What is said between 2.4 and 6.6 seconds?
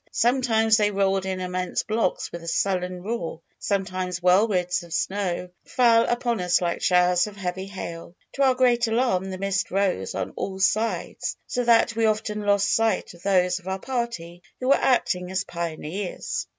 a sullen roar; sometimes whirlwinds of snow fell upon us